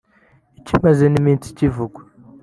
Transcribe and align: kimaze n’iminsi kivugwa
kimaze 0.65 1.05
n’iminsi 1.07 1.47
kivugwa 1.57 1.99